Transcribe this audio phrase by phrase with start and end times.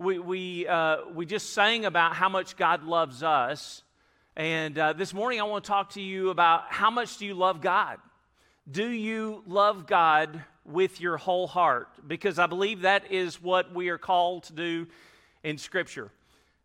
[0.00, 3.82] we, we, uh, we just sang about how much God loves us.
[4.34, 7.34] And uh, this morning, I want to talk to you about how much do you
[7.34, 7.98] love God?
[8.70, 11.88] Do you love God with your whole heart?
[12.06, 14.86] Because I believe that is what we are called to do
[15.44, 16.10] in Scripture.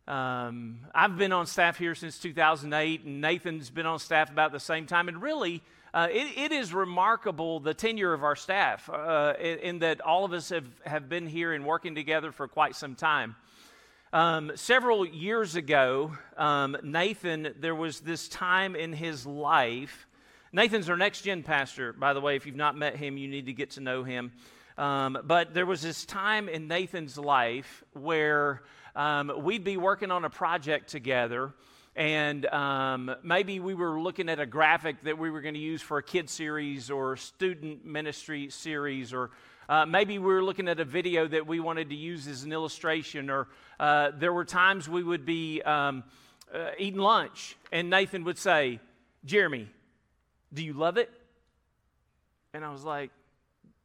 [0.08, 4.60] Um, I've been on staff here since 2008, and Nathan's been on staff about the
[4.60, 5.08] same time.
[5.08, 5.62] And really,
[5.96, 10.26] uh, it, it is remarkable the tenure of our staff uh, in, in, that all
[10.26, 13.34] of us have, have been here and working together for quite some time.
[14.12, 20.06] Um, several years ago, um, Nathan, there was this time in his life.
[20.52, 22.36] Nathan's our next gen pastor, by the way.
[22.36, 24.32] If you've not met him, you need to get to know him.
[24.76, 30.26] Um, but there was this time in Nathan's life where um, we'd be working on
[30.26, 31.54] a project together
[31.96, 35.80] and um, maybe we were looking at a graphic that we were going to use
[35.80, 39.30] for a kid series or student ministry series or
[39.68, 42.52] uh, maybe we were looking at a video that we wanted to use as an
[42.52, 43.48] illustration or
[43.80, 46.04] uh, there were times we would be um,
[46.54, 48.78] uh, eating lunch and nathan would say
[49.24, 49.66] jeremy
[50.52, 51.10] do you love it?
[52.54, 53.10] And i was like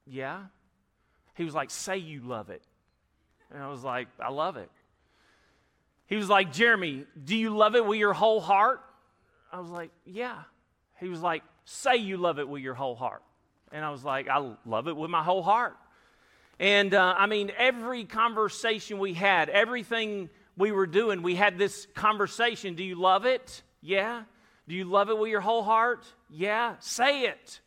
[0.05, 0.41] yeah.
[1.35, 2.61] He was like say you love it.
[3.53, 4.69] And i was like i love it
[6.11, 8.81] he was like, Jeremy, do you love it with your whole heart?
[9.49, 10.39] I was like, yeah.
[10.99, 13.23] He was like, say you love it with your whole heart.
[13.71, 15.77] And I was like, I love it with my whole heart.
[16.59, 21.87] And uh, I mean, every conversation we had, everything we were doing, we had this
[21.95, 22.75] conversation.
[22.75, 23.63] Do you love it?
[23.81, 24.23] Yeah.
[24.67, 26.05] Do you love it with your whole heart?
[26.29, 26.75] Yeah.
[26.81, 27.61] Say it.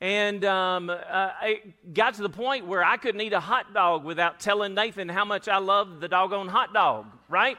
[0.00, 4.04] And um, uh, it got to the point where I couldn't eat a hot dog
[4.04, 7.58] without telling Nathan how much I loved the doggone hot dog, right?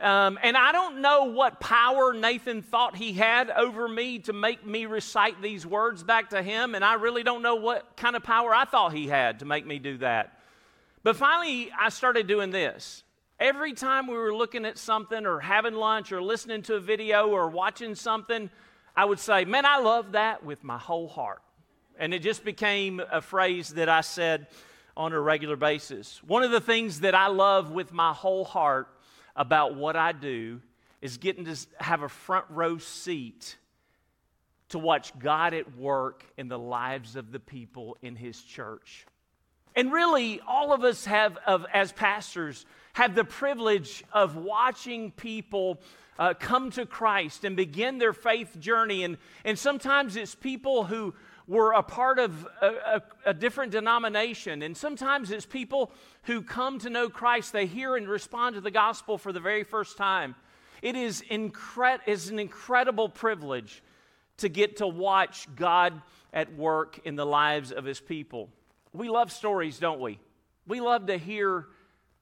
[0.00, 4.66] Um, and I don't know what power Nathan thought he had over me to make
[4.66, 6.74] me recite these words back to him.
[6.74, 9.64] And I really don't know what kind of power I thought he had to make
[9.64, 10.40] me do that.
[11.04, 13.04] But finally, I started doing this.
[13.38, 17.28] Every time we were looking at something or having lunch or listening to a video
[17.28, 18.50] or watching something,
[18.96, 21.42] I would say, Man, I love that with my whole heart.
[22.02, 24.48] And it just became a phrase that I said
[24.96, 26.20] on a regular basis.
[26.24, 28.88] One of the things that I love with my whole heart
[29.36, 30.60] about what I do
[31.00, 33.56] is getting to have a front row seat
[34.70, 39.06] to watch God at work in the lives of the people in His church.
[39.76, 45.80] And really, all of us have, of, as pastors, have the privilege of watching people
[46.18, 49.04] uh, come to Christ and begin their faith journey.
[49.04, 51.14] And, and sometimes it's people who
[51.46, 54.62] were a part of a, a, a, different denomination.
[54.62, 55.90] And sometimes it's people
[56.24, 59.64] who come to know Christ, they hear and respond to the gospel for the very
[59.64, 60.34] first time.
[60.82, 63.82] It is, incre- is an incredible privilege
[64.38, 66.00] to get to watch God
[66.32, 68.48] at work in the lives of his people.
[68.92, 70.18] We love stories, don't we?
[70.66, 71.66] We love to hear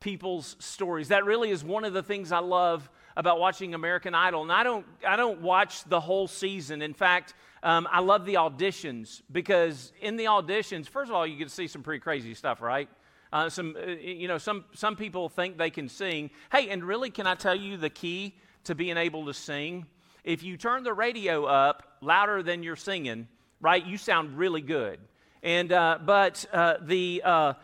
[0.01, 1.09] people's stories.
[1.09, 4.43] That really is one of the things I love about watching American Idol.
[4.43, 6.81] And I don't, I don't watch the whole season.
[6.81, 11.37] In fact, um, I love the auditions because in the auditions, first of all, you
[11.37, 12.89] get to see some pretty crazy stuff, right?
[13.33, 16.31] Uh, some, uh, you know, some, some people think they can sing.
[16.51, 18.35] Hey, and really, can I tell you the key
[18.65, 19.87] to being able to sing?
[20.25, 23.29] If you turn the radio up louder than you're singing,
[23.61, 24.99] right, you sound really good.
[25.43, 27.55] And, uh, but uh, the, uh, uh,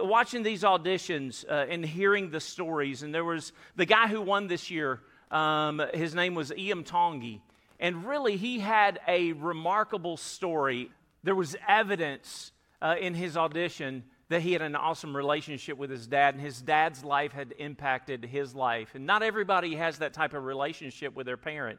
[0.00, 4.70] watching these auditions and hearing the stories, and there was the guy who won this
[4.70, 5.00] year,
[5.30, 7.40] um, his name was Iam Tongi.
[7.80, 10.90] And really, he had a remarkable story.
[11.22, 16.06] There was evidence uh, in his audition that he had an awesome relationship with his
[16.06, 18.94] dad, and his dad's life had impacted his life.
[18.94, 21.78] And not everybody has that type of relationship with their parent.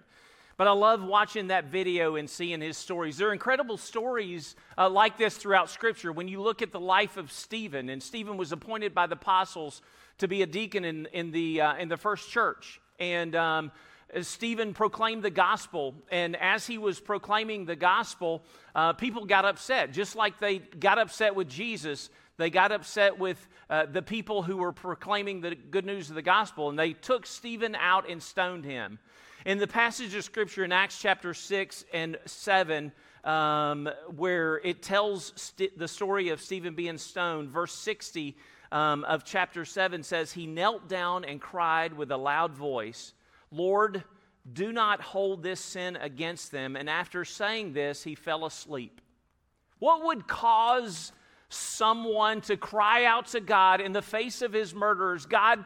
[0.57, 3.17] But I love watching that video and seeing his stories.
[3.17, 6.13] There are incredible stories uh, like this throughout Scripture.
[6.13, 9.81] When you look at the life of Stephen, and Stephen was appointed by the apostles
[10.19, 12.79] to be a deacon in, in, the, uh, in the first church.
[12.99, 13.71] And um,
[14.21, 18.43] Stephen proclaimed the gospel, and as he was proclaiming the gospel,
[18.73, 19.91] uh, people got upset.
[19.91, 24.57] Just like they got upset with Jesus, they got upset with uh, the people who
[24.57, 28.65] were proclaiming the good news of the gospel, and they took Stephen out and stoned
[28.65, 28.99] him.
[29.45, 32.91] In the passage of Scripture in Acts chapter 6 and 7,
[33.23, 38.35] um, where it tells st- the story of Stephen being stoned, verse 60
[38.71, 43.13] um, of chapter 7 says, He knelt down and cried with a loud voice,
[43.51, 44.03] Lord,
[44.51, 46.75] do not hold this sin against them.
[46.75, 49.01] And after saying this, he fell asleep.
[49.79, 51.11] What would cause
[51.49, 55.63] someone to cry out to God in the face of his murderers, God,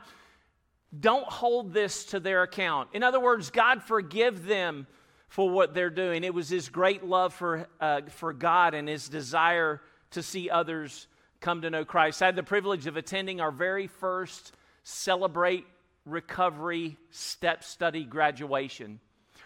[0.97, 2.89] don't hold this to their account?
[2.93, 4.87] In other words, God, forgive them
[5.27, 6.23] for what they're doing.
[6.23, 9.81] It was his great love for, uh, for God and his desire
[10.11, 11.07] to see others
[11.39, 12.21] come to know Christ.
[12.21, 14.53] I had the privilege of attending our very first
[14.83, 15.67] Celebrate
[16.09, 18.99] Recovery Step Study graduation.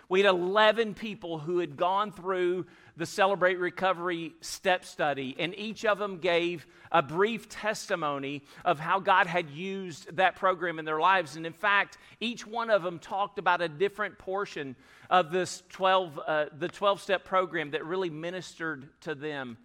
[0.09, 2.65] We had 11 people who had gone through
[2.97, 8.99] the Celebrate Recovery Step Study, and each of them gave a brief testimony of how
[8.99, 11.35] God had used that program in their lives.
[11.35, 14.75] And in fact, each one of them talked about a different portion
[15.09, 19.57] of this 12, uh, the 12 step program that really ministered to them.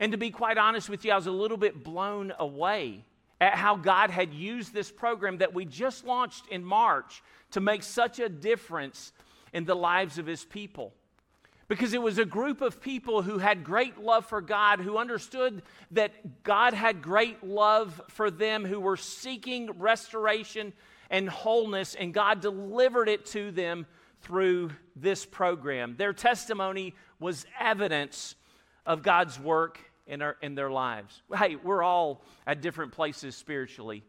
[0.00, 3.04] And to be quite honest with you, I was a little bit blown away
[3.42, 7.82] at how God had used this program that we just launched in March to make
[7.82, 9.12] such a difference
[9.52, 10.92] in the lives of His people
[11.66, 15.62] because it was a group of people who had great love for God, who understood
[15.90, 20.72] that God had great love for them, who were seeking restoration
[21.10, 23.86] and wholeness, and God delivered it to them
[24.20, 25.96] through this program.
[25.96, 28.36] Their testimony was evidence
[28.86, 31.22] of God's work in, our, in their lives.
[31.36, 34.02] Hey, we're all at different places spiritually.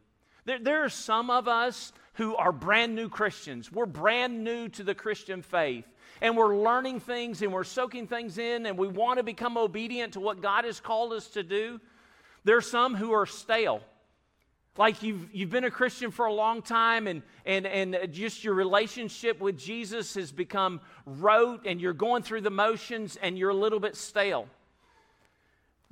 [0.45, 3.71] There, there are some of us who are brand new Christians.
[3.71, 5.85] We're brand new to the Christian faith
[6.21, 10.13] and we're learning things and we're soaking things in and we want to become obedient
[10.13, 11.79] to what God has called us to do.
[12.43, 13.81] There are some who are stale.
[14.75, 18.55] Like you've, you've been a Christian for a long time and, and, and just your
[18.55, 23.55] relationship with Jesus has become rote and you're going through the motions and you're a
[23.55, 24.47] little bit stale.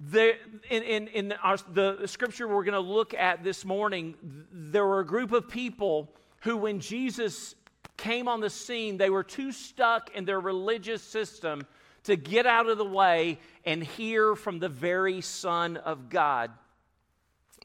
[0.09, 0.35] The,
[0.69, 4.15] in in, in our, the scripture we're going to look at this morning,
[4.51, 6.11] there were a group of people
[6.41, 7.53] who, when Jesus
[7.97, 11.67] came on the scene, they were too stuck in their religious system
[12.05, 16.49] to get out of the way and hear from the very Son of God.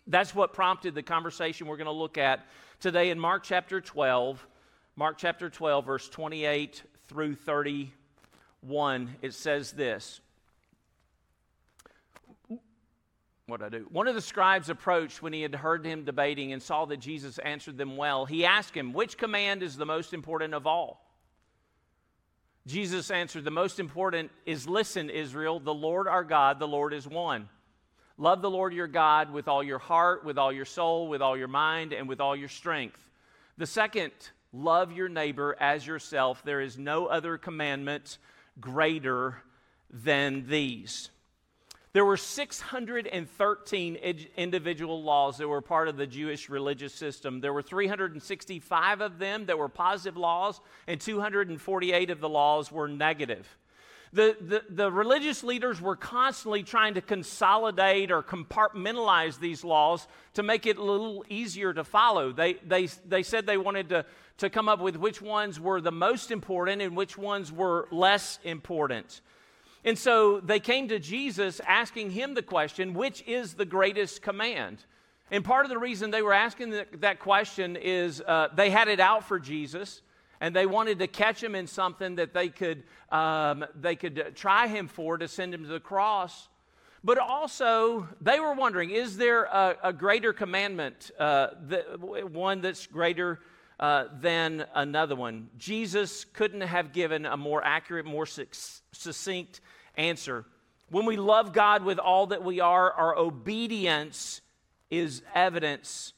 [0.06, 2.46] That's what prompted the conversation we're going to look at
[2.80, 4.46] today in Mark chapter 12.
[4.94, 9.16] Mark chapter 12, verse 28 through 31.
[9.22, 10.20] It says this
[13.46, 13.86] what I do.
[13.90, 17.38] One of the scribes approached when he had heard him debating and saw that Jesus
[17.38, 18.26] answered them well.
[18.26, 21.00] He asked him, Which command is the most important of all?
[22.66, 27.06] Jesus answered, The most important is listen, Israel, the Lord our God, the Lord is
[27.06, 27.48] one.
[28.18, 31.36] Love the Lord your God with all your heart, with all your soul, with all
[31.36, 32.98] your mind, and with all your strength.
[33.58, 34.10] The second,
[34.52, 36.42] love your neighbor as yourself.
[36.44, 38.18] There is no other commandment
[38.58, 39.36] greater
[39.88, 41.10] than these.
[41.96, 43.96] There were 613
[44.36, 47.40] individual laws that were part of the Jewish religious system.
[47.40, 52.86] There were 365 of them that were positive laws, and 248 of the laws were
[52.86, 53.48] negative.
[54.12, 60.42] The, the, the, religious leaders were constantly trying to consolidate or compartmentalize these laws to
[60.42, 62.30] make it a little easier to follow.
[62.30, 64.04] They, they, they said they wanted to,
[64.36, 68.38] to come up with which ones were the most important and which ones were less
[68.44, 69.22] important.
[69.86, 74.84] And so they came to Jesus asking him the question, which is the greatest command?
[75.30, 78.98] And part of the reason they were asking that question is uh, they had it
[78.98, 80.02] out for Jesus
[80.40, 84.66] and they wanted to catch him in something that they could, um, they could try
[84.66, 86.48] him for to send him to the cross.
[87.04, 92.88] But also, they were wondering is there a, a greater commandment, uh, that, one that's
[92.88, 93.38] greater
[93.78, 95.48] uh, than another one?
[95.58, 99.60] Jesus couldn't have given a more accurate, more succinct
[99.96, 100.44] answer.
[100.90, 104.40] When we love God with all that we are, our obedience
[104.90, 106.12] is evidence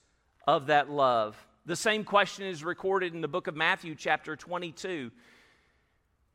[0.46, 1.36] of that love.
[1.66, 5.10] The same question is recorded in the book of Matthew, chapter 22.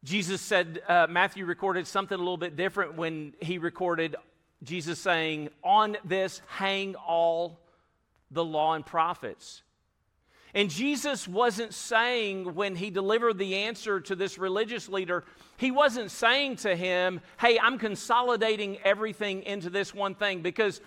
[0.03, 4.15] Jesus said, uh, Matthew recorded something a little bit different when he recorded
[4.63, 7.59] Jesus saying, On this hang all
[8.31, 9.61] the law and prophets.
[10.55, 15.23] And Jesus wasn't saying, when he delivered the answer to this religious leader,
[15.57, 20.79] he wasn't saying to him, Hey, I'm consolidating everything into this one thing because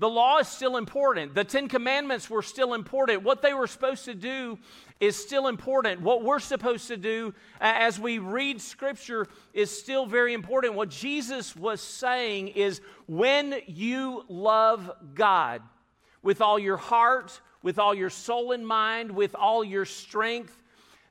[0.00, 1.34] the law is still important.
[1.34, 3.22] The Ten Commandments were still important.
[3.22, 4.58] What they were supposed to do
[4.98, 6.00] is still important.
[6.00, 10.74] What we're supposed to do as we read Scripture is still very important.
[10.74, 15.60] What Jesus was saying is when you love God
[16.22, 20.62] with all your heart, with all your soul and mind, with all your strength,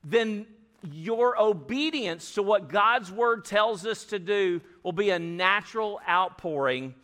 [0.03, 0.45] then
[0.91, 6.95] your obedience to what God's word tells us to do will be a natural outpouring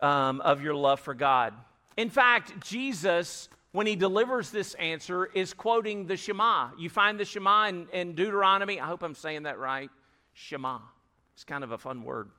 [0.00, 1.54] um, of your love for God.
[1.96, 6.70] In fact, Jesus, when he delivers this answer, is quoting the Shema.
[6.78, 8.80] You find the Shema in, in Deuteronomy.
[8.80, 9.90] I hope I'm saying that right.
[10.34, 10.78] Shema.
[11.34, 12.30] It's kind of a fun word.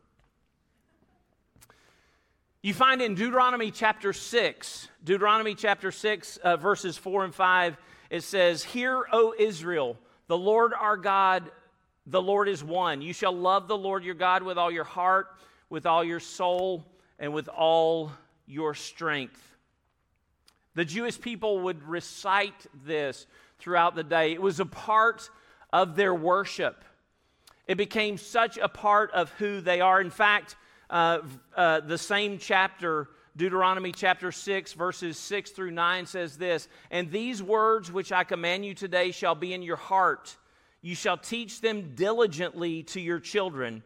[2.65, 7.75] You find in Deuteronomy chapter 6, Deuteronomy chapter 6, uh, verses 4 and 5,
[8.09, 11.51] it says, Hear, O Israel, the Lord our God,
[12.05, 13.01] the Lord is one.
[13.01, 15.27] You shall love the Lord your God with all your heart,
[15.69, 16.85] with all your soul,
[17.19, 18.13] and with all
[18.45, 19.41] your strength.
[20.73, 23.27] The Jewish people would recite this
[23.59, 24.31] throughout the day.
[24.31, 25.29] It was a part
[25.73, 26.85] of their worship.
[27.67, 29.99] It became such a part of who they are.
[29.99, 30.55] In fact,
[30.93, 31.21] uh,
[31.57, 37.41] uh, the same chapter, Deuteronomy chapter 6, verses 6 through 9 says this And these
[37.41, 40.37] words which I command you today shall be in your heart.
[40.83, 43.81] You shall teach them diligently to your children.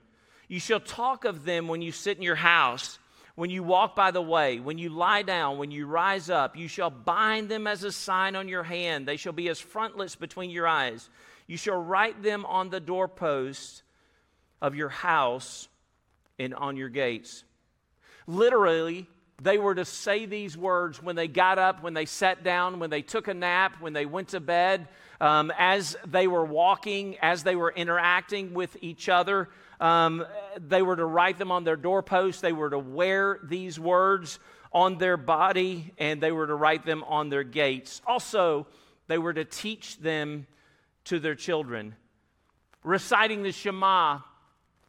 [0.50, 3.00] You shall talk of them when you sit in your house,
[3.36, 6.58] when you walk by the way, when you lie down, when you rise up.
[6.58, 9.08] You shall bind them as a sign on your hand.
[9.08, 11.10] They shall be as frontlets between your eyes.
[11.48, 13.82] You shall write them on the doorposts
[14.62, 15.70] of your house
[16.40, 17.44] and on your gates.
[18.28, 19.08] Literally,
[19.42, 22.90] they were to say these words when they got up, when they sat down, when
[22.90, 24.88] they took a nap, when they went to bed,
[25.22, 29.50] um, as they were walking, as they were interacting with each other.
[29.80, 30.26] Um,
[30.58, 32.42] they were to write them on their doorposts.
[32.42, 34.40] They were to wear these words
[34.74, 38.02] on their body, and they were to write them on their gates.
[38.08, 38.68] Also,
[39.08, 40.48] they were to teach them
[41.06, 41.96] to their children.
[42.84, 44.20] Reciting the Shema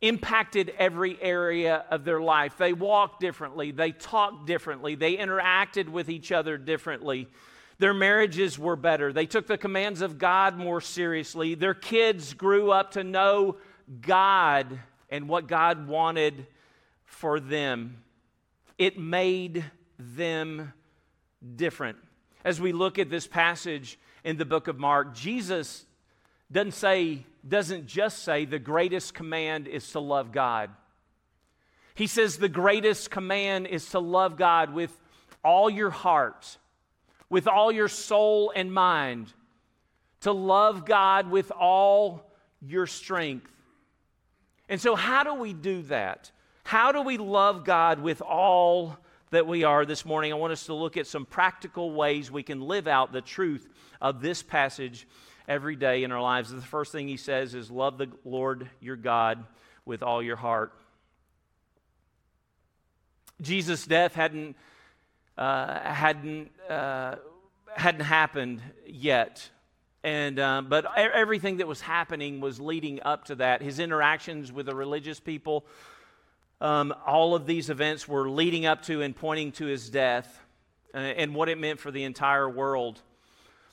[0.01, 2.57] impacted every area of their life.
[2.57, 7.29] They walked differently, they talked differently, they interacted with each other differently.
[7.79, 9.13] Their marriages were better.
[9.13, 11.55] They took the commands of God more seriously.
[11.55, 13.59] Their kids grew up to know
[14.01, 16.47] God and what God wanted
[17.05, 18.03] for them.
[18.79, 19.65] It made
[19.99, 20.73] them
[21.57, 21.99] different.
[22.45, 25.85] As we look at this passage in the book of Mark, Jesus
[26.51, 30.71] doesn't say doesn't just say the greatest command is to love God.
[31.95, 34.97] He says the greatest command is to love God with
[35.45, 36.59] all your heart,
[37.29, 39.33] with all your soul and mind,
[40.21, 43.53] to love God with all your strength.
[44.69, 46.31] And so, how do we do that?
[46.65, 48.97] How do we love God with all
[49.31, 50.33] that we are this morning?
[50.33, 53.67] I want us to look at some practical ways we can live out the truth
[54.01, 55.07] of this passage
[55.49, 56.51] every day in our lives.
[56.51, 59.45] The first thing he says is, Love the Lord your God
[59.85, 60.73] with all your heart.
[63.41, 64.57] Jesus' death hadn't,
[65.39, 67.17] uh, hadn't, uh,
[67.75, 69.49] hadn't happened yet.
[70.05, 73.63] And, uh, but everything that was happening was leading up to that.
[73.63, 75.65] His interactions with the religious people,
[76.61, 80.41] um, all of these events were leading up to and pointing to his death
[80.95, 83.01] uh, and what it meant for the entire world.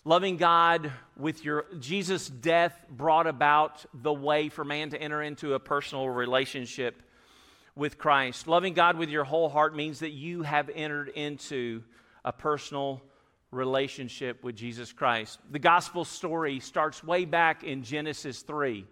[0.08, 5.56] Loving God with your Jesus' death brought about the way for man to enter into
[5.56, 7.02] a personal relationship
[7.76, 8.48] with Christ.
[8.48, 11.82] Loving God with your whole heart means that you have entered into
[12.24, 13.02] a personal
[13.50, 15.40] relationship with Jesus Christ.
[15.50, 18.86] The gospel story starts way back in Genesis 3.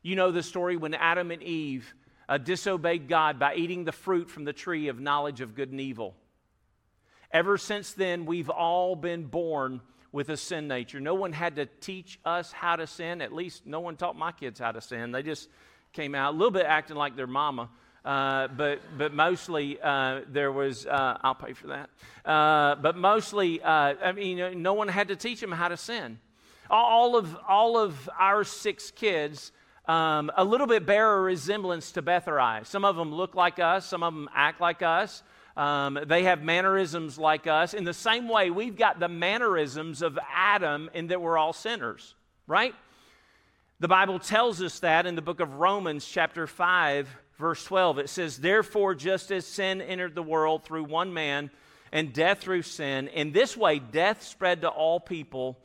[0.00, 1.92] You know the story when Adam and Eve
[2.30, 5.82] uh, disobeyed God by eating the fruit from the tree of knowledge of good and
[5.82, 6.14] evil.
[7.30, 9.82] Ever since then, we've all been born
[10.12, 11.00] with a sin nature.
[11.00, 13.20] No one had to teach us how to sin.
[13.20, 15.12] At least no one taught my kids how to sin.
[15.12, 15.48] They just
[15.92, 17.68] came out a little bit acting like their mama.
[18.04, 21.90] Uh, but but mostly uh, there was uh, I'll pay for that.
[22.24, 26.18] Uh, but mostly uh, I mean no one had to teach them how to sin.
[26.70, 29.52] All of all of our six kids
[29.86, 32.64] um, a little bit bear a resemblance to Bethari.
[32.66, 33.86] Some of them look like us.
[33.86, 35.22] Some of them act like us.
[35.60, 37.74] Um, they have mannerisms like us.
[37.74, 42.14] In the same way, we've got the mannerisms of Adam in that we're all sinners,
[42.46, 42.74] right?
[43.78, 47.98] The Bible tells us that in the book of Romans, chapter 5, verse 12.
[47.98, 51.50] It says, Therefore, just as sin entered the world through one man,
[51.92, 55.58] and death through sin, in this way death spread to all people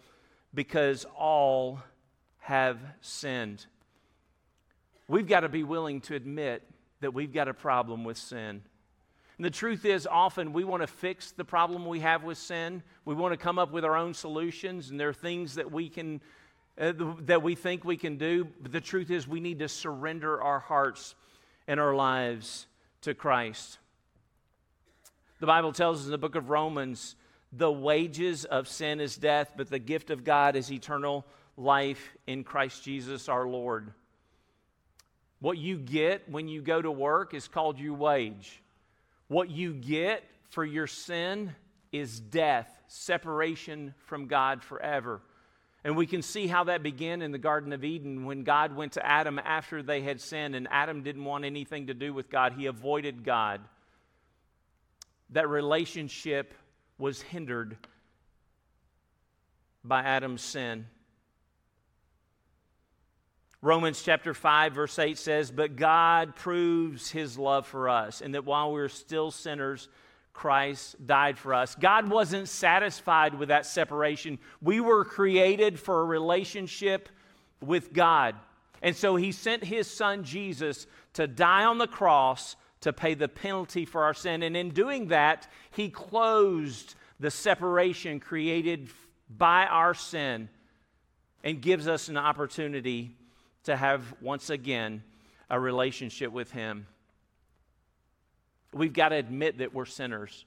[0.53, 1.79] because all
[2.39, 3.65] have sinned.
[5.07, 6.63] We've got to be willing to admit
[6.99, 8.61] that we've got a problem with sin.
[9.37, 12.83] And the truth is, often we want to fix the problem we have with sin.
[13.03, 15.89] We want to come up with our own solutions, and there are things that we
[15.89, 16.21] can.
[16.77, 20.41] Uh, that we think we can do, but the truth is, we need to surrender
[20.41, 21.15] our hearts
[21.69, 22.67] and our lives
[22.99, 23.77] to Christ.
[25.39, 27.15] The Bible tells us in the book of Romans
[27.53, 31.25] the wages of sin is death, but the gift of God is eternal
[31.55, 33.93] life in Christ Jesus our Lord.
[35.39, 38.61] What you get when you go to work is called your wage.
[39.27, 41.55] What you get for your sin
[41.91, 45.21] is death, separation from God forever.
[45.83, 48.93] And we can see how that began in the Garden of Eden when God went
[48.93, 52.53] to Adam after they had sinned, and Adam didn't want anything to do with God.
[52.53, 53.61] He avoided God.
[55.29, 56.53] That relationship
[56.97, 57.77] was hindered
[59.83, 60.87] by Adam's sin.
[63.65, 68.45] Romans chapter 5, verse 8 says, But God proves his love for us, and that
[68.45, 69.89] while we are still sinners,
[70.33, 71.73] Christ died for us.
[71.73, 74.37] God wasn't satisfied with that separation.
[74.61, 77.09] We were created for a relationship
[77.59, 78.35] with God.
[78.83, 83.27] And so he sent his son Jesus to die on the cross to pay the
[83.27, 84.43] penalty for our sin.
[84.43, 88.89] And in doing that, he closed the separation created
[89.27, 90.49] by our sin
[91.43, 93.15] and gives us an opportunity
[93.65, 95.03] to have once again
[95.49, 96.87] a relationship with him.
[98.73, 100.45] We've got to admit that we're sinners.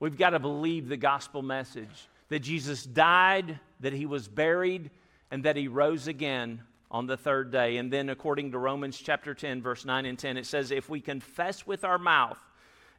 [0.00, 4.90] We've got to believe the gospel message that Jesus died, that he was buried,
[5.30, 7.78] and that he rose again on the third day.
[7.78, 11.00] And then, according to Romans chapter 10, verse 9 and 10, it says, If we
[11.00, 12.38] confess with our mouth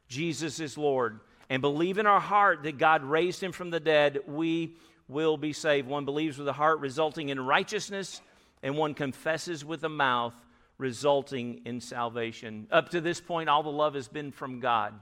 [0.08, 4.20] Jesus is Lord and believe in our heart that God raised him from the dead,
[4.26, 4.76] we
[5.08, 5.88] will be saved.
[5.88, 8.20] One believes with the heart, resulting in righteousness,
[8.64, 10.34] and one confesses with the mouth,
[10.78, 12.66] resulting in salvation.
[12.72, 14.94] Up to this point, all the love has been from God.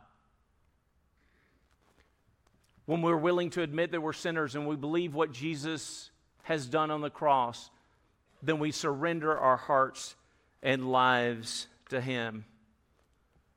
[2.87, 6.11] When we're willing to admit that we're sinners and we believe what Jesus
[6.43, 7.71] has done on the cross,
[8.43, 10.17] then we surrender our hearts
[10.61, 12.45] and lives to Him.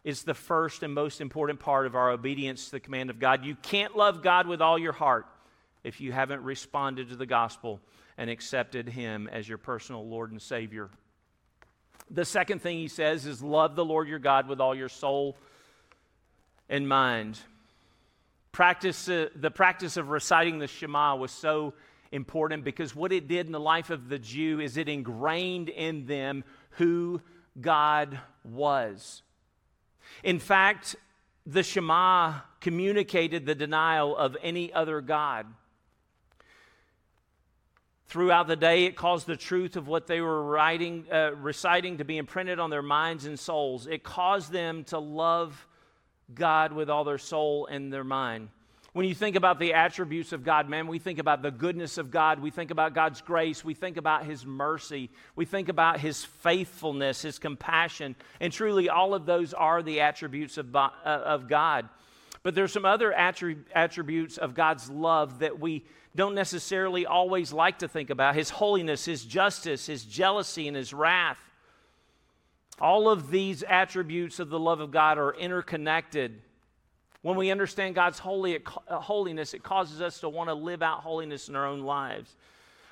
[0.04, 3.44] It's the first and most important part of our obedience to the command of God.
[3.44, 5.26] You can't love God with all your heart
[5.84, 7.82] if you haven't responded to the gospel
[8.18, 10.90] and accepted Him as your personal Lord and Savior.
[12.10, 15.38] The second thing he says is love the Lord your God with all your soul
[16.70, 17.40] and mind.
[18.52, 21.74] Practice, uh, the practice of reciting the Shema was so
[22.12, 26.06] important because what it did in the life of the Jew is it ingrained in
[26.06, 27.22] them who
[27.60, 29.24] God was.
[30.24, 30.96] In fact,
[31.46, 35.48] the Shema communicated the denial of any other God.
[38.08, 42.06] Throughout the day, it caused the truth of what they were writing, uh, reciting to
[42.06, 43.88] be imprinted on their minds and souls.
[43.88, 45.68] It caused them to love
[46.34, 48.50] God with all their soul and their mind.
[48.94, 52.12] When you think about the attributes of God, man, we think about the goodness of
[52.12, 52.40] God.
[52.40, 53.66] We think about God's grace.
[53.66, 55.10] We think about His mercy.
[55.36, 58.16] We think about His faithfulness, His compassion.
[58.40, 61.90] And truly, all of those are the attributes of, uh, of God.
[62.42, 65.84] But there's some other attributes of God's love that we
[66.16, 70.94] don't necessarily always like to think about His holiness, His justice, His jealousy, and His
[70.94, 71.40] wrath.
[72.80, 76.42] All of these attributes of the love of God are interconnected.
[77.22, 81.02] When we understand God's holy, uh, holiness, it causes us to want to live out
[81.02, 82.36] holiness in our own lives.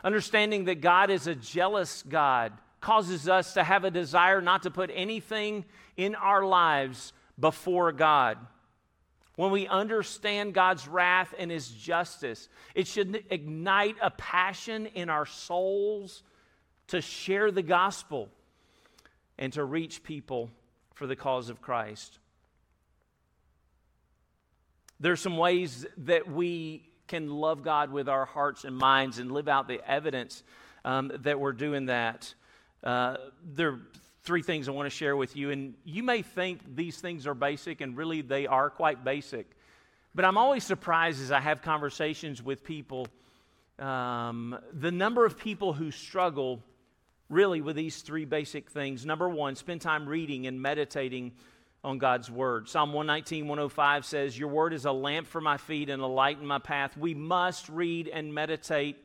[0.04, 4.72] Understanding that God is a jealous God causes us to have a desire not to
[4.72, 5.64] put anything
[5.96, 8.38] in our lives before God.
[9.36, 15.26] When we understand God's wrath and His justice, it should ignite a passion in our
[15.26, 16.24] souls
[16.88, 18.30] to share the gospel
[19.40, 20.52] and to reach people
[20.94, 22.20] for the cause of Christ.
[25.00, 29.48] There's some ways that we can love God with our hearts and minds and live
[29.48, 30.44] out the evidence
[30.86, 32.34] um, that we're doing that.
[32.84, 33.80] Uh, there
[34.24, 35.52] three things I want to share with you.
[35.52, 39.50] And you may think these things are basic, and really they are quite basic.
[40.16, 43.08] But I'm always surprised as I have conversations with people
[43.80, 46.62] um, the number of people who struggle
[47.30, 49.06] really with these three basic things.
[49.06, 51.32] Number one, spend time reading and meditating
[51.84, 52.70] on God's word.
[52.70, 56.40] Psalm 119, 105 says, Your word is a lamp for my feet and a light
[56.40, 56.96] in my path.
[56.96, 58.98] We must read and meditate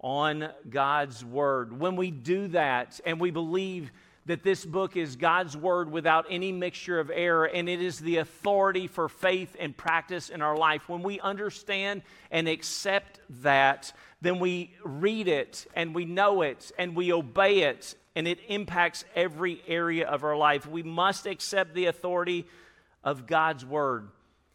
[0.00, 1.78] on God's word.
[1.78, 3.90] When we do that and we believe
[4.26, 8.18] that this book is God's word without any mixture of error, and it is the
[8.18, 10.88] authority for faith and practice in our life.
[10.88, 16.94] When we understand and accept that, then we read it and we know it and
[16.94, 20.66] we obey it, and it impacts every area of our life.
[20.66, 22.46] We must accept the authority
[23.02, 24.08] of God's word.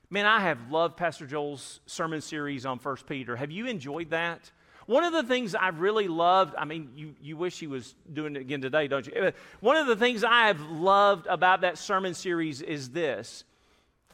[0.09, 3.35] Man, I have loved Pastor Joel's sermon series on First Peter.
[3.35, 4.51] Have you enjoyed that?
[4.87, 8.37] One of the things I've really loved, I mean, you, you wish he was doing
[8.37, 9.33] it again today, don't you?
[9.59, 13.43] One of the things I have loved about that sermon series is this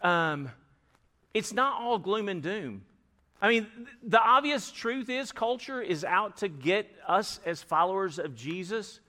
[0.02, 0.50] um,
[1.34, 2.84] it's not all gloom and doom.
[3.40, 3.68] I mean,
[4.02, 9.00] the obvious truth is culture is out to get us as followers of Jesus,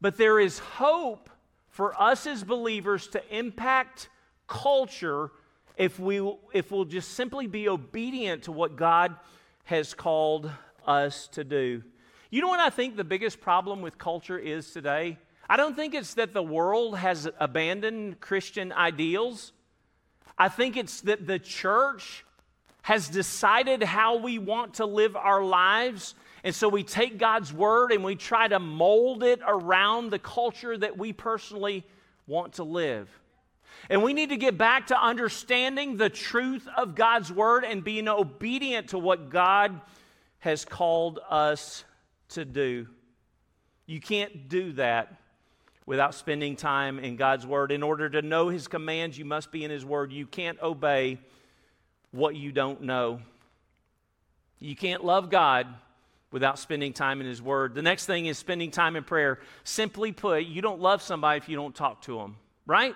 [0.00, 1.28] but there is hope
[1.68, 4.10] for us as believers to impact
[4.46, 5.30] culture
[5.76, 6.20] if, we,
[6.52, 9.16] if we'll just simply be obedient to what God
[9.64, 10.50] has called
[10.90, 11.82] us to do.
[12.30, 15.18] You know what I think the biggest problem with culture is today?
[15.48, 19.52] I don't think it's that the world has abandoned Christian ideals.
[20.38, 22.24] I think it's that the church
[22.82, 26.14] has decided how we want to live our lives.
[26.44, 30.76] And so we take God's word and we try to mold it around the culture
[30.76, 31.84] that we personally
[32.26, 33.08] want to live.
[33.88, 38.08] And we need to get back to understanding the truth of God's word and being
[38.08, 39.80] obedient to what God
[40.40, 41.84] has called us
[42.30, 42.86] to do.
[43.86, 45.14] You can't do that
[45.86, 47.72] without spending time in God's word.
[47.72, 50.12] In order to know his commands, you must be in his word.
[50.12, 51.18] You can't obey
[52.10, 53.20] what you don't know.
[54.58, 55.66] You can't love God
[56.32, 57.74] without spending time in His Word.
[57.74, 59.40] The next thing is spending time in prayer.
[59.64, 62.94] Simply put, you don't love somebody if you don't talk to them, right?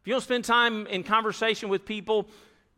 [0.00, 2.28] If you don't spend time in conversation with people,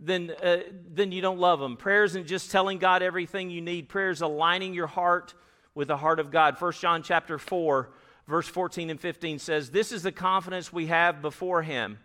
[0.01, 0.59] then, uh,
[0.93, 1.77] then you don't love them.
[1.77, 3.89] Prayer isn't just telling God everything you need.
[3.89, 5.35] Prayer is aligning your heart
[5.75, 6.61] with the heart of God.
[6.61, 7.91] 1 John chapter 4,
[8.27, 11.99] verse 14 and 15 says, This is the confidence we have before Him.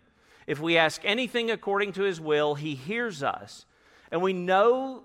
[0.47, 3.65] If we ask anything according to His will, He hears us.
[4.11, 5.03] And we know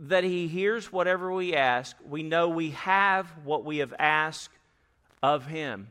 [0.00, 1.96] that He hears whatever we ask.
[2.04, 4.54] We know we have what we have asked
[5.22, 5.90] of Him.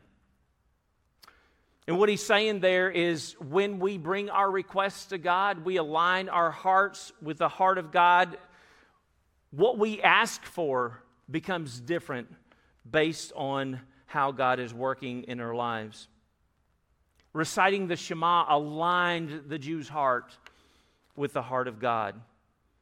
[1.88, 6.28] And what he's saying there is when we bring our requests to God, we align
[6.28, 8.36] our hearts with the heart of God.
[9.52, 12.28] What we ask for becomes different
[12.88, 16.08] based on how God is working in our lives.
[17.32, 20.36] Reciting the Shema aligned the Jew's heart
[21.16, 22.20] with the heart of God.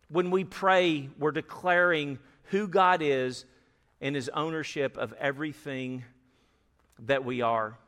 [0.09, 2.19] When we pray, we're declaring
[2.51, 3.45] who God is
[4.01, 6.03] and his ownership of everything
[6.99, 7.79] that we are.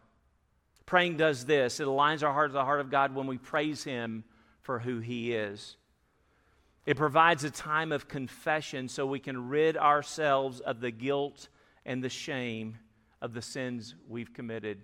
[0.88, 3.85] Praying does this it aligns our heart to the heart of God when we praise
[3.85, 4.24] Him
[4.62, 5.77] for who He is.
[6.87, 11.51] It provides a time of confession so we can rid ourselves of the guilt
[11.85, 12.79] and the shame
[13.20, 14.81] of the sins we've committed.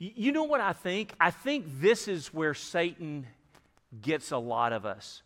[0.00, 1.14] You know what I think?
[1.20, 3.28] I think this is where Satan
[4.02, 5.22] gets a lot of us.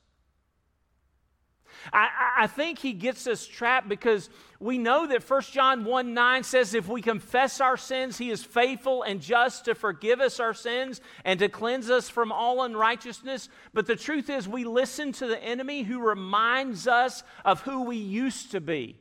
[1.92, 2.08] I,
[2.40, 4.28] I, think he gets us trapped because
[4.58, 8.44] we know that 1 John 1 9 says, If we confess our sins, he is
[8.44, 13.48] faithful and just to forgive us our sins and to cleanse us from all unrighteousness.
[13.72, 17.96] But the truth is, we listen to the enemy who reminds us of who we
[17.96, 18.96] used to be.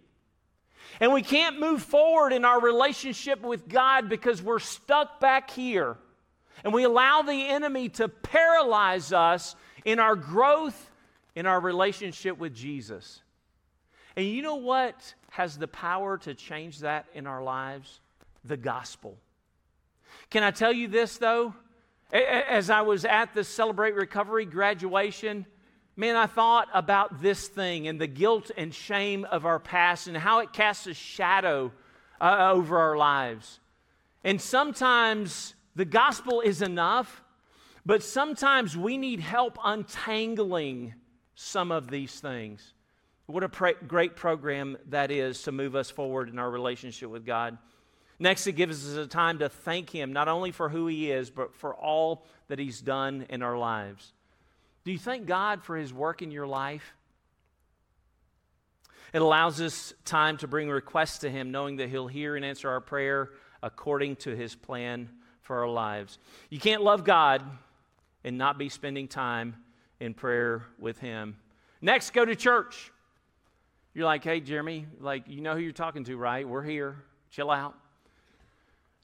[0.99, 5.97] And we can't move forward in our relationship with God because we're stuck back here.
[6.63, 9.55] And we allow the enemy to paralyze us
[9.85, 10.88] in our growth
[11.39, 13.21] in our relationship with Jesus.
[14.17, 18.01] And you know what has the power to change that in our lives?
[18.43, 19.17] The gospel.
[20.29, 21.53] Can I tell you this, though?
[22.11, 25.45] As I was at the Celebrate Recovery graduation,
[25.95, 30.17] man, I thought about this thing and the guilt and shame of our past and
[30.17, 31.71] how it casts a shadow
[32.19, 33.61] uh, over our lives.
[34.25, 37.23] And sometimes the gospel is enough,
[37.85, 40.95] but sometimes we need help untangling
[41.41, 42.73] some of these things.
[43.25, 47.57] What a great program that is to move us forward in our relationship with God.
[48.19, 51.29] Next, it gives us a time to thank Him, not only for who He is,
[51.29, 54.11] but for all that He's done in our lives.
[54.83, 56.93] Do you thank God for His work in your life?
[59.13, 62.69] It allows us time to bring requests to Him, knowing that He'll hear and answer
[62.69, 63.29] our prayer
[63.63, 65.07] according to His plan
[65.41, 66.19] for our lives.
[66.49, 67.43] You can't love God
[68.25, 69.55] and not be spending time
[69.99, 71.37] in prayer with Him.
[71.81, 72.91] Next, go to church.
[73.93, 76.47] You're like, hey, Jeremy, like, you know who you're talking to, right?
[76.47, 77.03] We're here.
[77.31, 77.75] Chill out.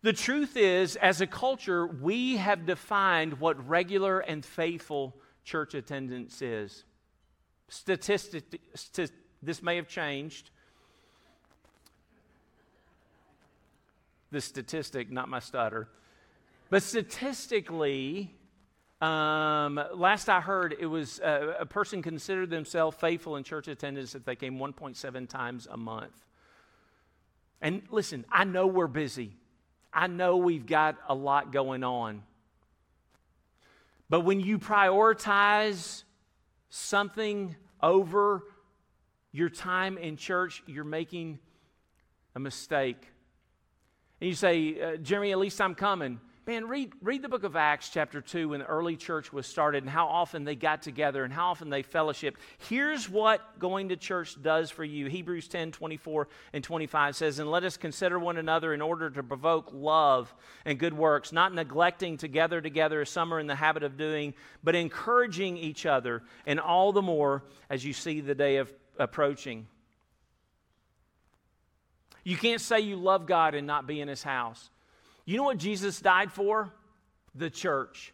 [0.03, 6.41] The truth is, as a culture, we have defined what regular and faithful church attendance
[6.41, 6.83] is.
[7.69, 10.51] Statistic, st- this may have changed.
[14.31, 15.87] The statistic, not my stutter.
[16.69, 18.35] But statistically,
[19.05, 24.15] um, last I heard, it was uh, a person considered themselves faithful in church attendance
[24.15, 26.25] if they came 1.7 times a month.
[27.61, 29.35] And listen, I know we're busy.
[29.93, 32.23] I know we've got a lot going on.
[34.09, 36.03] But when you prioritize
[36.69, 38.43] something over
[39.31, 41.39] your time in church, you're making
[42.35, 43.11] a mistake.
[44.19, 46.19] And you say, uh, Jeremy, at least I'm coming.
[46.47, 49.83] Man, read, read the book of Acts, chapter 2, when the early church was started
[49.83, 52.37] and how often they got together and how often they fellowship.
[52.69, 55.07] Here's what going to church does for you.
[55.07, 59.23] Hebrews 10 24 and 25 says, And let us consider one another in order to
[59.23, 60.33] provoke love
[60.65, 63.97] and good works, not neglecting to gather together as some are in the habit of
[63.97, 68.71] doing, but encouraging each other, and all the more as you see the day of
[68.99, 69.67] approaching.
[72.23, 74.69] You can't say you love God and not be in his house.
[75.25, 76.71] You know what Jesus died for?
[77.33, 78.13] The church.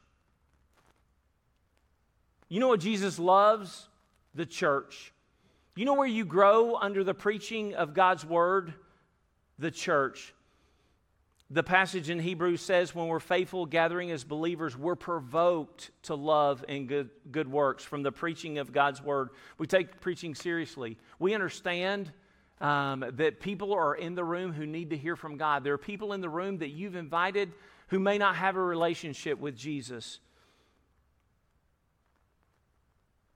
[2.47, 3.88] You know what Jesus loves?
[4.34, 5.13] The church.
[5.76, 8.74] You know where you grow under the preaching of God's word?
[9.60, 10.34] The church.
[11.50, 16.63] The passage in Hebrews says when we're faithful gathering as believers, we're provoked to love
[16.69, 19.32] and good, good works from the preaching of God's word.
[19.58, 20.97] We take preaching seriously.
[21.19, 22.12] We understand
[22.62, 25.63] um, that people are in the room who need to hear from God.
[25.63, 27.52] There are people in the room that you've invited
[27.88, 30.19] who may not have a relationship with Jesus.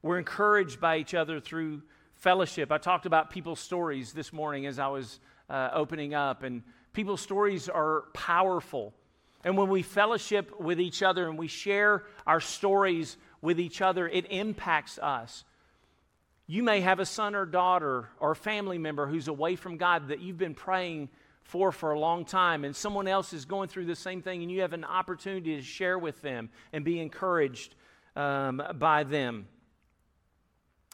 [0.04, 1.82] We're encouraged by each other through
[2.14, 2.72] fellowship.
[2.72, 6.62] I talked about people's stories this morning as I was uh, opening up, and
[6.94, 8.94] people's stories are powerful.
[9.44, 14.08] And when we fellowship with each other and we share our stories with each other,
[14.08, 15.44] it impacts us.
[16.48, 20.10] You may have a son or daughter or a family member who's away from God
[20.10, 21.10] that you've been praying
[21.44, 24.52] for for a long time, and someone else is going through the same thing, and
[24.52, 27.76] you have an opportunity to share with them and be encouraged
[28.16, 29.48] um, by them.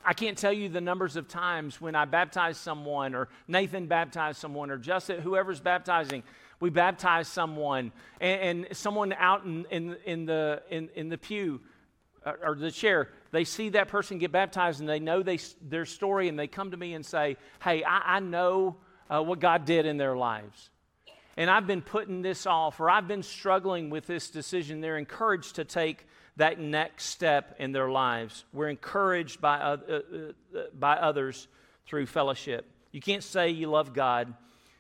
[0.04, 4.40] I can't tell you the numbers of times when I baptize someone, or Nathan baptized
[4.40, 6.24] someone, or Justin, whoever's baptizing,
[6.60, 11.62] we baptize someone, and, and someone out in, in, in, the, in, in the pew
[12.25, 16.27] or the chair, they see that person get baptized and they know they, their story
[16.27, 18.77] and they come to me and say, Hey, I, I know
[19.10, 20.69] uh, what God did in their lives.
[21.38, 24.81] And I've been putting this off or I've been struggling with this decision.
[24.81, 26.05] They're encouraged to take
[26.38, 28.45] that next step in their lives.
[28.53, 31.47] We're encouraged by, uh, uh, uh by others
[31.88, 32.65] through fellowship.
[32.91, 34.34] You can't say you love God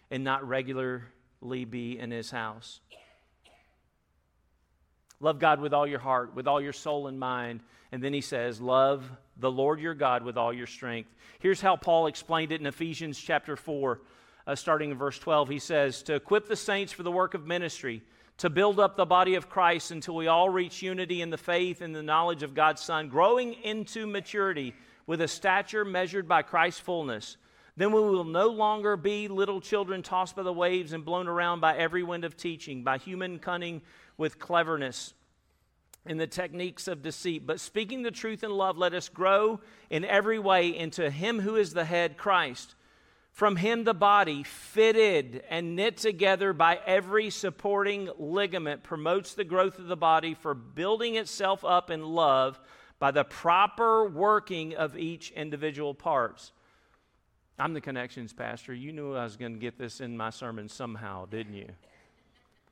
[0.09, 2.81] and not regularly be in His house.
[5.21, 7.61] Love God with all your heart, with all your soul and mind.
[7.91, 11.09] And then he says, Love the Lord your God with all your strength.
[11.39, 14.01] Here's how Paul explained it in Ephesians chapter 4,
[14.47, 15.49] uh, starting in verse 12.
[15.49, 18.01] He says, To equip the saints for the work of ministry,
[18.39, 21.81] to build up the body of Christ until we all reach unity in the faith
[21.81, 24.73] and the knowledge of God's Son, growing into maturity
[25.05, 27.37] with a stature measured by Christ's fullness.
[27.77, 31.61] Then we will no longer be little children tossed by the waves and blown around
[31.61, 33.81] by every wind of teaching, by human cunning
[34.21, 35.15] with cleverness
[36.05, 37.47] in the techniques of deceit.
[37.47, 41.55] But speaking the truth in love, let us grow in every way into Him who
[41.55, 42.75] is the head, Christ.
[43.31, 49.79] From Him, the body, fitted and knit together by every supporting ligament, promotes the growth
[49.79, 52.59] of the body for building itself up in love
[52.99, 56.51] by the proper working of each individual parts.
[57.57, 58.73] I'm the connections pastor.
[58.73, 61.69] You knew I was going to get this in my sermon somehow, didn't you?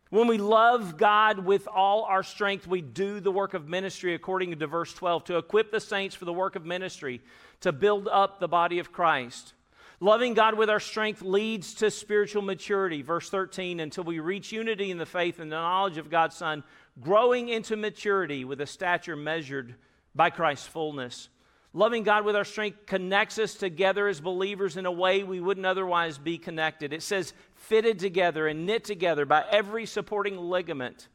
[0.09, 4.57] When we love God with all our strength, we do the work of ministry according
[4.57, 7.21] to verse 12 to equip the saints for the work of ministry,
[7.61, 9.53] to build up the body of Christ.
[9.99, 13.03] Loving God with our strength leads to spiritual maturity.
[13.03, 16.63] Verse 13, until we reach unity in the faith and the knowledge of God's Son,
[16.99, 19.75] growing into maturity with a stature measured
[20.15, 21.29] by Christ's fullness.
[21.73, 25.67] Loving God with our strength connects us together as believers in a way we wouldn't
[25.67, 26.93] otherwise be connected.
[26.93, 31.09] It says, fitted together and knit together by every supporting ligament,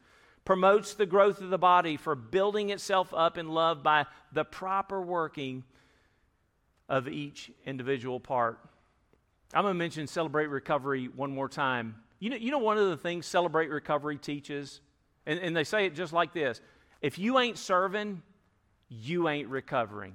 [0.44, 5.00] promotes the growth of the body for building itself up in love by the proper
[5.00, 5.64] working
[6.88, 8.60] of each individual part.
[9.52, 11.96] I'm going to mention Celebrate Recovery one more time.
[12.20, 14.80] You know, you know one of the things Celebrate Recovery teaches?
[15.26, 16.60] And, and they say it just like this
[17.00, 18.22] if you ain't serving,
[18.88, 20.14] you ain't recovering.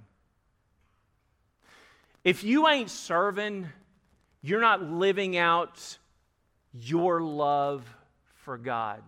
[2.30, 3.68] If you ain't serving,
[4.44, 5.98] you're not living out
[6.72, 7.84] your love
[8.36, 9.02] for God.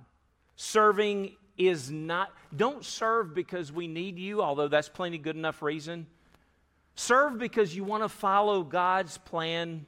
[0.55, 6.07] Serving is not, don't serve because we need you, although that's plenty good enough reason.
[6.95, 9.85] Serve because you want to follow God's plan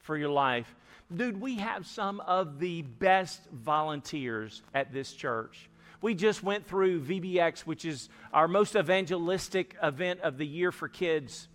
[0.00, 0.76] for your life.
[1.16, 5.70] Dude, we have some of the best volunteers at this church.
[6.02, 10.86] We just went through VBX, which is our most evangelistic event of the year for
[10.86, 11.48] kids.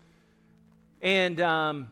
[1.04, 1.92] And um,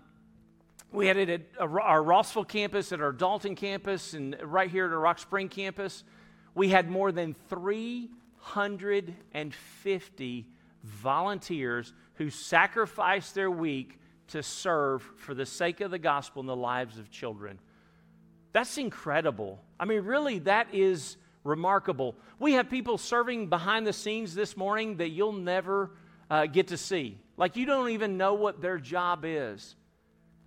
[0.93, 4.93] we had it at our Rossville campus, at our Dalton campus, and right here at
[4.93, 6.05] our Rock Spring campus.
[6.55, 10.47] We had more than 350
[10.83, 16.55] volunteers who sacrificed their week to serve for the sake of the gospel in the
[16.55, 17.59] lives of children.
[18.53, 19.59] That's incredible.
[19.77, 22.15] I mean, really, that is remarkable.
[22.39, 25.91] We have people serving behind the scenes this morning that you'll never
[26.29, 27.17] uh, get to see.
[27.41, 29.75] Like you don't even know what their job is.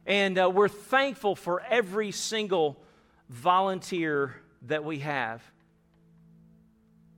[0.07, 2.81] And uh, we're thankful for every single
[3.29, 4.37] volunteer
[4.69, 5.43] that we have.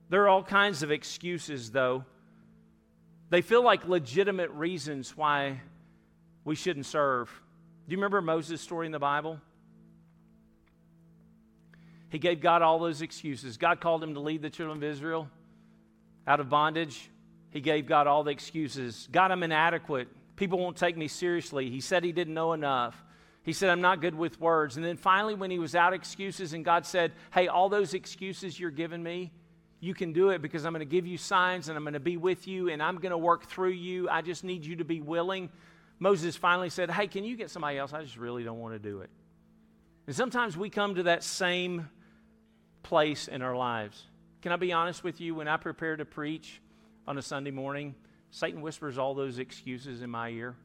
[0.09, 2.05] There are all kinds of excuses, though.
[3.29, 5.61] They feel like legitimate reasons why
[6.43, 7.29] we shouldn't serve.
[7.87, 9.39] Do you remember Moses' story in the Bible?
[12.09, 13.57] He gave God all those excuses.
[13.57, 15.29] God called him to lead the children of Israel
[16.25, 17.11] out of bondage.
[17.49, 19.07] He gave God all the excuses.
[19.11, 20.07] God, I'm inadequate.
[20.35, 21.69] People won't take me seriously.
[21.69, 23.03] He said he didn't know enough.
[23.43, 24.75] He said, I'm not good with words.
[24.75, 28.59] And then finally, when he was out excuses, and God said, Hey, all those excuses
[28.59, 29.31] you're giving me,
[29.79, 31.99] you can do it because I'm going to give you signs and I'm going to
[31.99, 34.09] be with you and I'm going to work through you.
[34.09, 35.49] I just need you to be willing.
[35.99, 37.93] Moses finally said, Hey, can you get somebody else?
[37.93, 39.09] I just really don't want to do it.
[40.07, 41.89] And sometimes we come to that same
[42.83, 44.03] place in our lives.
[44.41, 45.35] Can I be honest with you?
[45.35, 46.61] When I prepare to preach
[47.07, 47.95] on a Sunday morning,
[48.31, 50.55] Satan whispers all those excuses in my ear.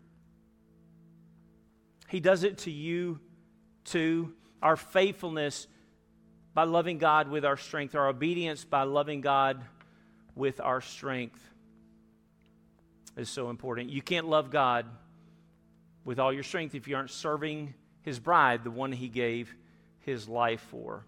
[2.09, 3.21] He does it to you
[3.85, 4.33] too.
[4.61, 5.67] Our faithfulness
[6.55, 9.65] by loving God with our strength, our obedience by loving God
[10.35, 11.41] with our strength
[13.17, 13.91] is so important.
[13.91, 14.87] You can't love God
[16.05, 19.55] with all your strength if you aren't serving His bride, the one He gave
[20.01, 21.05] His life for.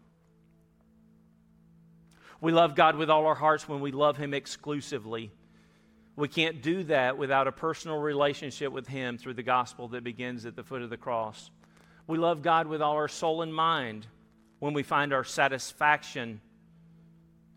[2.40, 5.30] We love God with all our hearts when we love Him exclusively.
[6.16, 10.46] We can't do that without a personal relationship with Him through the gospel that begins
[10.46, 11.50] at the foot of the cross.
[12.06, 14.06] We love God with all our soul and mind
[14.58, 16.40] when we find our satisfaction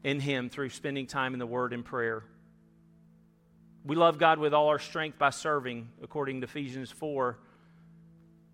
[0.04, 2.24] in Him through spending time in the Word and prayer.
[3.86, 7.38] We love God with all our strength by serving, according to Ephesians 4.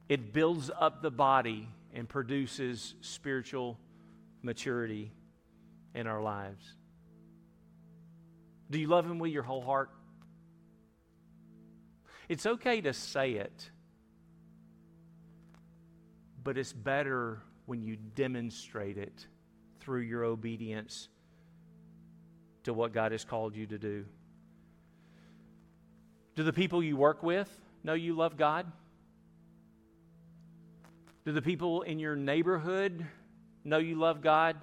[0.10, 3.80] It builds up the body and produces spiritual
[4.42, 5.12] maturity
[5.96, 6.74] in our lives.
[8.70, 9.90] Do you love Him with your whole heart?
[12.30, 13.70] It's okay to say it,
[16.44, 19.28] but it's better when you demonstrate it
[19.80, 21.10] through your obedience
[22.64, 24.06] to what God has called you to do.
[26.36, 27.50] Do the people you work with
[27.84, 28.72] know you love God?
[31.26, 33.06] Do the people in your neighborhood
[33.64, 34.58] know you love God?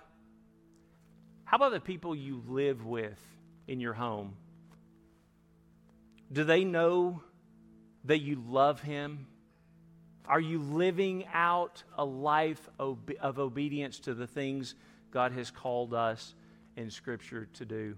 [1.51, 3.19] How about the people you live with
[3.67, 4.37] in your home?
[6.31, 7.23] Do they know
[8.05, 9.27] that you love Him?
[10.27, 14.77] Are you living out a life of obedience to the things
[15.11, 16.37] God has called us
[16.77, 17.97] in Scripture to do?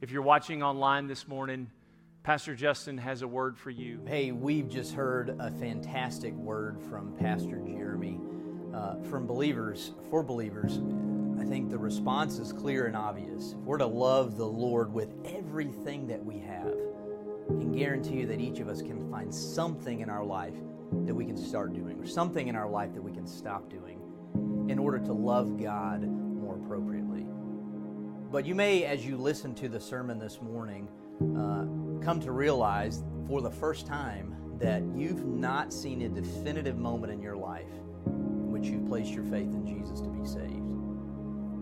[0.00, 1.68] If you're watching online this morning,
[2.22, 4.00] Pastor Justin has a word for you.
[4.06, 8.20] Hey, we've just heard a fantastic word from Pastor Jeremy.
[8.72, 10.80] Uh, from believers, for believers,
[11.38, 13.52] I think the response is clear and obvious.
[13.52, 16.74] If we're to love the Lord with everything that we have,
[17.44, 20.54] I can guarantee you that each of us can find something in our life
[21.04, 24.00] that we can start doing, or something in our life that we can stop doing
[24.68, 27.26] in order to love God more appropriately.
[28.30, 30.88] But you may, as you listen to the sermon this morning,
[31.36, 31.64] uh,
[32.04, 37.20] come to realize for the first time that you've not seen a definitive moment in
[37.20, 37.70] your life
[38.06, 40.55] in which you've placed your faith in Jesus to be saved.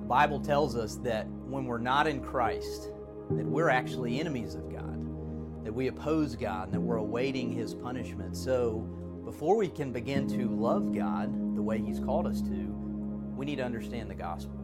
[0.07, 2.91] Bible tells us that when we're not in Christ,
[3.31, 7.75] that we're actually enemies of God, that we oppose God, and that we're awaiting His
[7.75, 8.37] punishment.
[8.37, 8.87] So,
[9.25, 12.75] before we can begin to love God the way He's called us to,
[13.35, 14.61] we need to understand the gospel.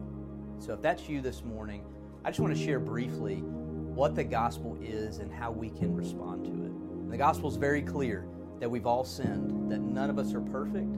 [0.59, 1.83] So, if that's you this morning,
[2.23, 6.45] I just want to share briefly what the gospel is and how we can respond
[6.45, 7.09] to it.
[7.09, 8.27] The gospel is very clear
[8.59, 10.93] that we've all sinned, that none of us are perfect,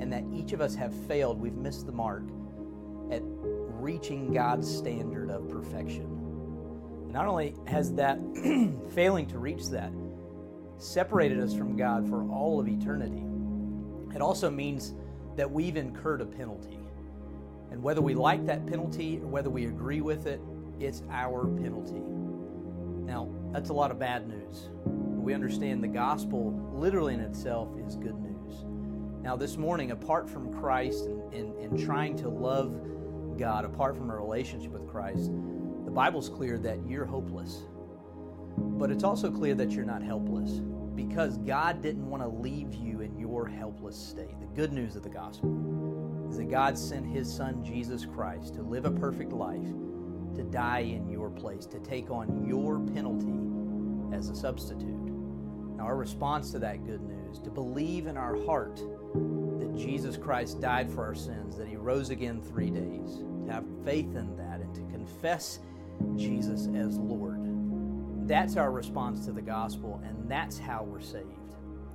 [0.00, 1.38] and that each of us have failed.
[1.38, 2.24] We've missed the mark
[3.10, 6.16] at reaching God's standard of perfection.
[7.10, 8.18] Not only has that
[8.94, 9.92] failing to reach that
[10.78, 13.24] separated us from God for all of eternity,
[14.14, 14.94] it also means
[15.36, 16.78] that we've incurred a penalty.
[17.70, 20.40] And whether we like that penalty or whether we agree with it,
[20.78, 22.00] it's our penalty.
[23.04, 24.68] Now, that's a lot of bad news.
[24.84, 28.64] We understand the gospel, literally in itself, is good news.
[29.22, 32.80] Now, this morning, apart from Christ and, and, and trying to love
[33.40, 35.30] God apart from a relationship with Christ,
[35.86, 37.62] the Bible's clear that you're hopeless.
[38.58, 40.60] But it's also clear that you're not helpless
[40.94, 44.38] because God didn't want to leave you in your helpless state.
[44.38, 48.62] The good news of the gospel is that God sent his son Jesus Christ to
[48.62, 49.72] live a perfect life,
[50.36, 53.38] to die in your place, to take on your penalty
[54.14, 54.86] as a substitute.
[55.78, 60.60] Now, our response to that good news, to believe in our heart that Jesus Christ
[60.60, 64.74] died for our sins, that he rose again three days, have faith in that, and
[64.74, 65.58] to confess
[66.16, 67.40] Jesus as Lord.
[68.28, 71.26] That's our response to the gospel, and that's how we're saved.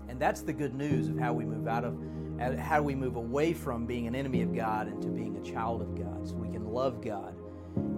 [0.10, 1.98] And that's the good news of how we move out of
[2.40, 5.82] uh, how we move away from being an enemy of God into being a child
[5.82, 6.28] of God.
[6.28, 7.34] So we can love God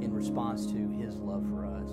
[0.02, 1.90] in response to his love for us.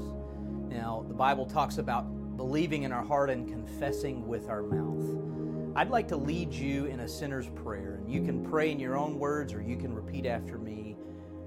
[0.69, 5.75] Now, the Bible talks about believing in our heart and confessing with our mouth.
[5.77, 8.97] I'd like to lead you in a sinner's prayer, and you can pray in your
[8.97, 10.94] own words or you can repeat after me.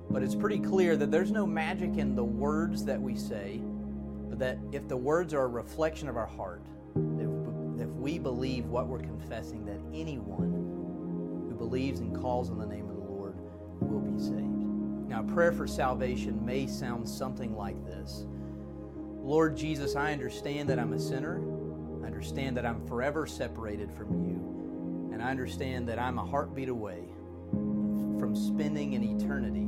[0.09, 3.61] But it's pretty clear that there's no magic in the words that we say,
[4.29, 6.65] but that if the words are a reflection of our heart,
[7.79, 12.89] if we believe what we're confessing, that anyone who believes and calls on the name
[12.89, 13.35] of the Lord
[13.81, 14.47] will be saved.
[15.09, 18.25] Now, prayer for salvation may sound something like this
[19.27, 21.41] Lord Jesus, I understand that I'm a sinner.
[22.01, 25.11] I understand that I'm forever separated from you.
[25.11, 27.03] And I understand that I'm a heartbeat away
[27.51, 29.67] from spending an eternity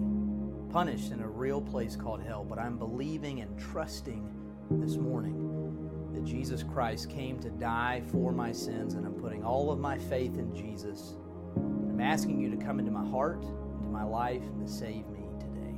[0.69, 2.43] punished in a real place called hell.
[2.43, 4.29] But I'm believing and trusting
[4.71, 9.71] this morning that Jesus Christ came to die for my sins, and I'm putting all
[9.71, 11.15] of my faith in Jesus.
[11.55, 15.25] I'm asking you to come into my heart, into my life, and to save me
[15.39, 15.75] today.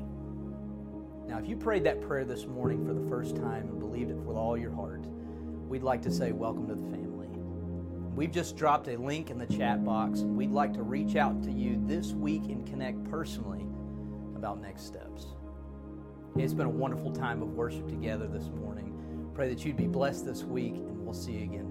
[1.25, 4.17] Now, if you prayed that prayer this morning for the first time and believed it
[4.17, 5.05] with all your heart,
[5.69, 7.29] we'd like to say welcome to the family.
[8.13, 10.19] We've just dropped a link in the chat box.
[10.19, 13.65] We'd like to reach out to you this week and connect personally
[14.41, 15.27] about next steps.
[16.35, 19.29] It's been a wonderful time of worship together this morning.
[19.35, 21.70] Pray that you'd be blessed this week, and we'll see you again